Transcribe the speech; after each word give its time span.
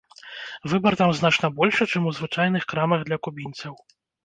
Выбар 0.71 0.97
там 1.01 1.11
значна 1.19 1.51
большы, 1.59 1.83
чым 1.93 2.09
у 2.11 2.15
звычайных 2.21 2.67
крамах 2.73 3.07
для 3.09 3.23
кубінцаў. 3.29 3.81